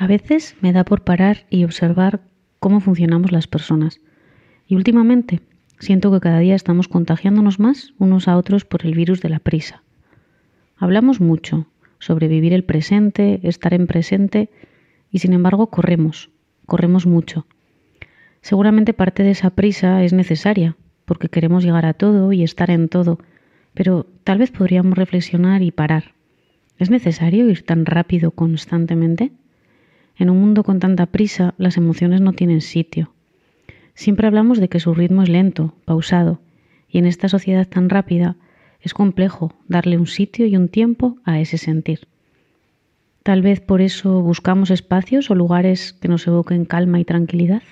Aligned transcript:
A 0.00 0.06
veces 0.06 0.54
me 0.60 0.72
da 0.72 0.84
por 0.84 1.02
parar 1.02 1.46
y 1.50 1.64
observar 1.64 2.20
cómo 2.60 2.78
funcionamos 2.78 3.32
las 3.32 3.48
personas. 3.48 4.00
Y 4.68 4.76
últimamente 4.76 5.40
siento 5.80 6.12
que 6.12 6.20
cada 6.20 6.38
día 6.38 6.54
estamos 6.54 6.86
contagiándonos 6.86 7.58
más 7.58 7.94
unos 7.98 8.28
a 8.28 8.36
otros 8.36 8.64
por 8.64 8.86
el 8.86 8.94
virus 8.94 9.20
de 9.20 9.28
la 9.28 9.40
prisa. 9.40 9.82
Hablamos 10.76 11.20
mucho 11.20 11.66
sobre 11.98 12.28
vivir 12.28 12.52
el 12.52 12.62
presente, 12.62 13.40
estar 13.42 13.74
en 13.74 13.88
presente, 13.88 14.50
y 15.10 15.18
sin 15.18 15.32
embargo 15.32 15.66
corremos, 15.66 16.30
corremos 16.64 17.04
mucho. 17.04 17.48
Seguramente 18.40 18.94
parte 18.94 19.24
de 19.24 19.32
esa 19.32 19.50
prisa 19.50 20.04
es 20.04 20.12
necesaria, 20.12 20.76
porque 21.06 21.28
queremos 21.28 21.64
llegar 21.64 21.86
a 21.86 21.94
todo 21.94 22.32
y 22.32 22.44
estar 22.44 22.70
en 22.70 22.88
todo, 22.88 23.18
pero 23.74 24.06
tal 24.22 24.38
vez 24.38 24.52
podríamos 24.52 24.96
reflexionar 24.96 25.62
y 25.62 25.72
parar. 25.72 26.14
¿Es 26.78 26.88
necesario 26.88 27.50
ir 27.50 27.64
tan 27.64 27.84
rápido 27.84 28.30
constantemente? 28.30 29.32
En 30.18 30.30
un 30.30 30.40
mundo 30.40 30.64
con 30.64 30.80
tanta 30.80 31.06
prisa, 31.06 31.54
las 31.58 31.76
emociones 31.76 32.20
no 32.20 32.32
tienen 32.32 32.60
sitio. 32.60 33.12
Siempre 33.94 34.26
hablamos 34.26 34.58
de 34.58 34.68
que 34.68 34.80
su 34.80 34.92
ritmo 34.92 35.22
es 35.22 35.28
lento, 35.28 35.74
pausado, 35.84 36.40
y 36.88 36.98
en 36.98 37.06
esta 37.06 37.28
sociedad 37.28 37.68
tan 37.68 37.88
rápida 37.88 38.36
es 38.80 38.94
complejo 38.94 39.54
darle 39.68 39.96
un 39.96 40.06
sitio 40.06 40.46
y 40.46 40.56
un 40.56 40.68
tiempo 40.68 41.18
a 41.24 41.40
ese 41.40 41.58
sentir. 41.58 42.08
Tal 43.22 43.42
vez 43.42 43.60
por 43.60 43.80
eso 43.80 44.20
buscamos 44.22 44.70
espacios 44.70 45.30
o 45.30 45.34
lugares 45.34 45.92
que 45.92 46.08
nos 46.08 46.26
evoquen 46.26 46.64
calma 46.64 46.98
y 46.98 47.04
tranquilidad. 47.04 47.62